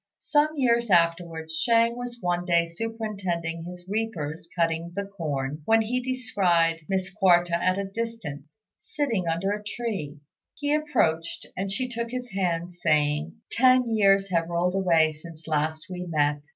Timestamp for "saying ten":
12.73-13.91